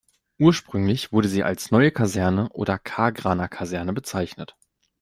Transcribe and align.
Ursprünglich 0.39 1.11
wurde 1.11 1.27
sie 1.27 1.43
als 1.43 1.69
„Neue 1.69 1.91
Kaserne“ 1.91 2.49
oder 2.53 2.79
„Kagraner 2.79 3.47
Kaserne“ 3.47 3.93
bezeichnet. 3.93 4.57